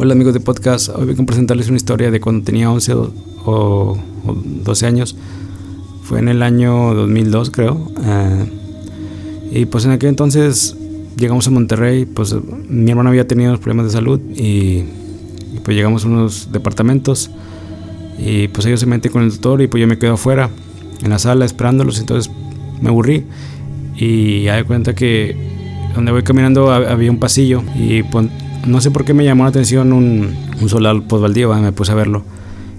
Hola 0.00 0.12
amigos 0.12 0.32
de 0.32 0.38
podcast, 0.38 0.90
hoy 0.90 1.06
voy 1.06 1.16
a 1.18 1.26
presentarles 1.26 1.66
una 1.66 1.76
historia 1.76 2.12
de 2.12 2.20
cuando 2.20 2.44
tenía 2.44 2.70
11 2.70 2.94
o, 3.44 3.98
12 4.62 4.86
años. 4.86 5.16
Fue 6.04 6.20
en 6.20 6.28
el 6.28 6.44
año 6.44 6.94
2002 6.94 7.50
creo. 7.50 7.90
Eh, 8.04 8.46
y 9.50 9.66
pues 9.66 9.86
en 9.86 9.90
aquel 9.90 10.10
entonces 10.10 10.76
llegamos 11.16 11.48
a 11.48 11.50
Monterrey, 11.50 12.04
pues 12.06 12.32
mi 12.68 12.88
hermano 12.88 13.08
había 13.08 13.26
tenido 13.26 13.58
problemas 13.58 13.86
de 13.86 13.90
salud 13.90 14.20
y, 14.36 14.84
pues 15.64 15.76
llegamos 15.76 16.04
a 16.04 16.06
unos 16.06 16.52
departamentos 16.52 17.32
y 18.20 18.46
pues 18.46 18.66
ellos 18.66 18.78
se 18.78 18.86
meten 18.86 19.10
con 19.10 19.24
el 19.24 19.30
doctor 19.30 19.62
y 19.62 19.66
pues 19.66 19.80
yo 19.80 19.88
me 19.88 19.98
quedo 19.98 20.12
afuera 20.12 20.48
en 21.02 21.10
la 21.10 21.18
sala 21.18 21.44
esperándolos, 21.44 21.98
entonces 21.98 22.32
me 22.80 22.90
aburrí 22.90 23.24
y 23.96 24.44
ya 24.44 24.62
cuenta 24.62 24.94
que 24.94 25.34
donde 25.96 26.12
voy 26.12 26.22
caminando 26.22 26.70
había 26.70 27.10
un 27.10 27.18
pasillo 27.18 27.64
y 27.74 28.04
pues, 28.04 28.28
no 28.66 28.80
sé 28.80 28.90
por 28.90 29.04
qué 29.04 29.14
me 29.14 29.24
llamó 29.24 29.44
la 29.44 29.50
atención 29.50 29.92
un, 29.92 30.34
un 30.60 30.68
solar 30.68 31.02
posbaldío, 31.02 31.54
me 31.54 31.72
puse 31.72 31.92
a 31.92 31.94
verlo. 31.94 32.22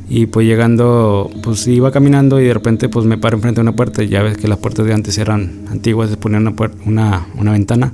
Y 0.10 0.26
pues 0.26 0.48
llegando, 0.48 1.30
pues 1.44 1.68
iba 1.68 1.92
caminando 1.92 2.40
y 2.40 2.46
de 2.46 2.54
repente 2.54 2.90
pues 2.90 3.06
me 3.06 3.18
paro 3.18 3.38
enfrente 3.38 3.60
de 3.60 3.62
una 3.62 3.76
puerta. 3.76 4.04
Y 4.04 4.08
ya 4.08 4.24
ves 4.24 4.38
que 4.38 4.48
las 4.48 4.58
puertas 4.58 4.86
de 4.86 4.94
antes 4.94 5.18
eran 5.18 5.66
antiguas, 5.70 6.10
se 6.10 6.18
ponían 6.18 6.48
una, 6.48 6.72
una, 6.86 7.28
una 7.38 7.52
ventana. 7.52 7.94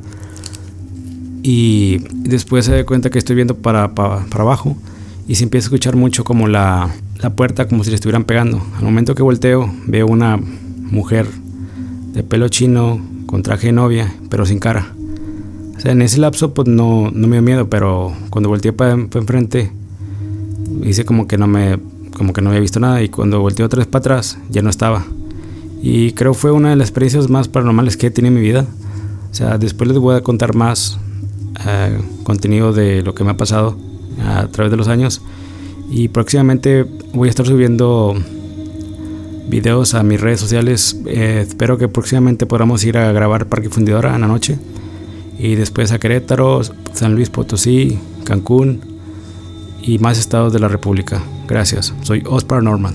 Y 1.44 2.00
después 2.14 2.66
se 2.66 2.72
da 2.72 2.86
cuenta 2.86 3.10
que 3.10 3.20
estoy 3.20 3.36
viendo 3.36 3.56
para, 3.56 3.94
para, 3.94 4.26
para, 4.26 4.44
abajo 4.44 4.76
y 5.28 5.36
se 5.36 5.44
empieza 5.44 5.66
a 5.66 5.68
escuchar 5.68 5.96
mucho 5.96 6.24
como 6.24 6.48
la, 6.48 6.90
la 7.22 7.32
puerta, 7.32 7.68
como 7.68 7.84
si 7.84 7.90
le 7.90 7.96
estuvieran 7.96 8.24
pegando. 8.24 8.66
Al 8.78 8.84
momento 8.84 9.14
que 9.14 9.22
volteo, 9.22 9.72
veo 9.86 10.08
una 10.08 10.38
mujer 10.38 11.28
de 12.14 12.24
pelo 12.24 12.48
chino, 12.48 13.00
con 13.26 13.44
traje 13.44 13.68
de 13.68 13.74
novia, 13.74 14.16
pero 14.30 14.46
sin 14.46 14.60
cara 14.60 14.96
en 15.86 16.02
ese 16.02 16.20
lapso 16.20 16.54
pues 16.54 16.68
no, 16.68 17.12
no 17.12 17.28
me 17.28 17.38
dio 17.38 17.42
miedo, 17.42 17.70
pero 17.70 18.14
cuando 18.30 18.50
volteé 18.50 18.74
para, 18.74 18.94
enfrente 18.94 19.72
hice 20.84 21.06
como 21.06 21.28
que 21.28 21.38
no 21.38 21.48
me 21.48 21.80
como 22.18 22.34
que 22.34 22.42
no 22.42 22.50
había 22.50 22.62
visto 22.62 22.80
nada 22.80 23.04
y 23.04 23.10
cuando 23.10 23.42
volteé 23.42 23.66
otra 23.66 23.80
vez 23.80 23.88
para 23.88 24.00
atrás 24.00 24.38
ya 24.50 24.62
no 24.62 24.70
estaba. 24.70 25.06
Y 25.82 26.14
creo 26.14 26.34
fue 26.34 26.52
una 26.52 26.70
de 26.70 26.76
las 26.78 26.90
experiencias 26.90 27.30
más 27.30 27.48
paranormales 27.48 27.98
que 27.98 28.08
he 28.08 28.12
tenido 28.12 28.36
en 28.36 28.42
mi 28.42 28.48
vida. 28.48 28.66
O 29.32 29.36
sea, 29.36 29.58
después 29.58 29.90
les 29.90 30.00
voy 30.00 30.16
a 30.16 30.22
contar 30.22 30.56
más 30.56 30.98
eh, 31.68 32.00
contenido 32.24 32.72
de 32.72 33.04
lo 33.04 33.14
que 33.14 33.26
me 33.26 33.32
ha 33.32 33.38
pasado 33.38 33.78
a 34.26 34.48
través 34.48 34.72
de 34.72 34.78
los 34.78 34.88
años. 34.88 35.22
Y 35.92 36.08
próximamente 36.08 36.86
voy 37.14 37.28
a 37.28 37.32
estar 37.32 37.46
subiendo 37.46 38.16
videos 39.50 39.94
a 39.94 40.04
mis 40.04 40.22
redes 40.22 40.40
sociales. 40.40 40.98
Eh, 41.06 41.44
espero 41.46 41.78
que 41.78 41.90
próximamente 41.90 42.46
podamos 42.46 42.84
ir 42.86 42.98
a 42.98 43.12
grabar 43.12 43.48
Parque 43.48 43.70
Fundidora 43.70 44.16
en 44.16 44.22
la 44.22 44.28
noche 44.28 44.58
y 45.38 45.56
después 45.56 45.92
a 45.92 46.00
Querétaro, 46.00 46.62
San 46.94 47.16
Luis 47.16 47.30
Potosí, 47.30 48.00
Cancún 48.24 48.82
y 49.82 50.00
más 50.00 50.18
estados 50.18 50.54
de 50.54 50.60
la 50.60 50.68
República. 50.68 51.22
Gracias, 51.48 51.94
soy 52.02 52.24
Ospar 52.26 52.64
Norman. 52.64 52.94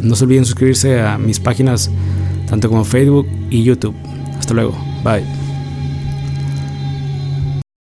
No 0.00 0.14
se 0.14 0.24
olviden 0.24 0.44
suscribirse 0.44 1.00
a 1.00 1.18
mis 1.18 1.40
páginas 1.40 1.90
tanto 2.48 2.68
como 2.68 2.84
Facebook 2.84 3.26
y 3.50 3.62
YouTube. 3.62 3.94
Hasta 4.38 4.54
luego, 4.54 4.76
bye. 5.02 5.45